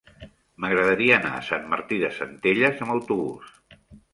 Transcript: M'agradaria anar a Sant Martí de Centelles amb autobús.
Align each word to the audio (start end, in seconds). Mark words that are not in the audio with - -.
M'agradaria 0.63 1.17
anar 1.21 1.33
a 1.35 1.43
Sant 1.49 1.69
Martí 1.75 1.99
de 2.07 2.11
Centelles 2.17 2.85
amb 2.87 2.99
autobús. 2.99 3.53